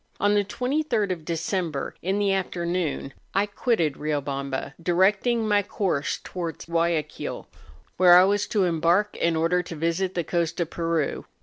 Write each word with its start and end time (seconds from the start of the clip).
On 0.19 0.33
the 0.33 0.43
23rd 0.43 1.11
of 1.11 1.25
December, 1.25 1.93
in 2.01 2.17
the 2.17 2.33
afternoon, 2.33 3.13
I 3.35 3.45
quitted 3.45 3.99
Kiobamba, 3.99 4.73
directing 4.81 5.47
my 5.47 5.61
course 5.61 6.19
towards 6.23 6.65
G 6.65 6.71
uayaquil, 6.71 7.45
where 7.97 8.17
I 8.17 8.23
was 8.23 8.47
to 8.47 8.63
embark 8.63 9.15
in 9.17 9.35
order 9.35 9.61
to 9.61 9.75
visit 9.75 10.15
the 10.15 10.23
coast 10.23 10.59
of 10.59 10.71
Peru. 10.71 11.25